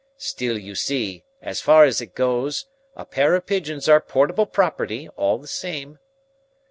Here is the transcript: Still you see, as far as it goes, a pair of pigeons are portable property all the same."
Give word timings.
Still 0.17 0.57
you 0.57 0.73
see, 0.73 1.25
as 1.43 1.61
far 1.61 1.83
as 1.85 2.01
it 2.01 2.15
goes, 2.15 2.65
a 2.95 3.05
pair 3.05 3.35
of 3.35 3.45
pigeons 3.45 3.87
are 3.87 4.01
portable 4.01 4.47
property 4.47 5.07
all 5.15 5.37
the 5.37 5.45
same." 5.45 5.99